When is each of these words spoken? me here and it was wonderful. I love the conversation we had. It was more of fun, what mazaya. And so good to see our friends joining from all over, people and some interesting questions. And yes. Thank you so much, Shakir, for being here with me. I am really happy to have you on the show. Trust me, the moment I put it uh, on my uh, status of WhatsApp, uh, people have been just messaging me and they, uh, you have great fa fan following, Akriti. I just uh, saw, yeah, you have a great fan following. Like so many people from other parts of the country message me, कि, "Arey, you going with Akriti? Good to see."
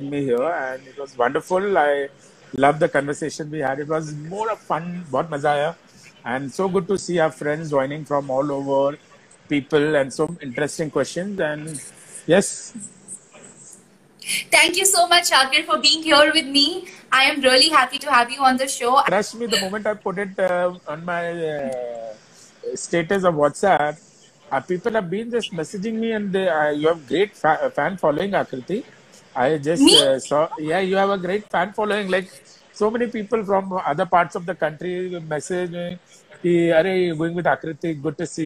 me 0.00 0.24
here 0.24 0.42
and 0.42 0.84
it 0.88 0.98
was 0.98 1.16
wonderful. 1.16 1.78
I 1.78 2.08
love 2.54 2.80
the 2.80 2.88
conversation 2.88 3.48
we 3.48 3.60
had. 3.60 3.78
It 3.78 3.86
was 3.86 4.12
more 4.12 4.50
of 4.50 4.58
fun, 4.58 5.04
what 5.08 5.30
mazaya. 5.30 5.76
And 6.24 6.52
so 6.52 6.68
good 6.68 6.88
to 6.88 6.98
see 6.98 7.20
our 7.20 7.30
friends 7.30 7.70
joining 7.70 8.04
from 8.04 8.28
all 8.28 8.50
over, 8.50 8.98
people 9.48 9.94
and 9.94 10.12
some 10.12 10.36
interesting 10.42 10.90
questions. 10.90 11.38
And 11.38 11.80
yes. 12.26 12.76
Thank 14.50 14.76
you 14.76 14.84
so 14.84 15.06
much, 15.06 15.30
Shakir, 15.30 15.64
for 15.64 15.78
being 15.78 16.02
here 16.02 16.32
with 16.34 16.46
me. 16.46 16.88
I 17.12 17.26
am 17.26 17.40
really 17.40 17.68
happy 17.68 17.98
to 17.98 18.10
have 18.10 18.32
you 18.32 18.40
on 18.40 18.56
the 18.56 18.66
show. 18.66 19.00
Trust 19.06 19.36
me, 19.36 19.46
the 19.46 19.60
moment 19.60 19.86
I 19.86 19.94
put 19.94 20.18
it 20.18 20.36
uh, 20.40 20.74
on 20.88 21.04
my 21.04 21.30
uh, 21.30 22.14
status 22.74 23.22
of 23.22 23.36
WhatsApp, 23.36 24.00
uh, 24.50 24.60
people 24.60 24.90
have 24.94 25.08
been 25.08 25.30
just 25.30 25.52
messaging 25.52 25.94
me 25.94 26.10
and 26.10 26.32
they, 26.32 26.48
uh, 26.48 26.70
you 26.70 26.88
have 26.88 27.06
great 27.06 27.36
fa 27.36 27.70
fan 27.72 27.96
following, 27.96 28.32
Akriti. 28.32 28.82
I 29.36 29.58
just 29.58 29.82
uh, 29.82 30.18
saw, 30.20 30.48
yeah, 30.58 30.80
you 30.80 30.96
have 30.96 31.10
a 31.10 31.18
great 31.18 31.48
fan 31.50 31.72
following. 31.72 32.08
Like 32.08 32.30
so 32.72 32.90
many 32.90 33.08
people 33.08 33.44
from 33.44 33.72
other 33.84 34.06
parts 34.06 34.36
of 34.36 34.46
the 34.46 34.54
country 34.54 35.20
message 35.20 35.70
me, 35.70 35.98
कि, 36.42 36.54
"Arey, 36.78 37.06
you 37.06 37.16
going 37.16 37.34
with 37.34 37.46
Akriti? 37.46 38.00
Good 38.00 38.18
to 38.18 38.26
see." 38.26 38.44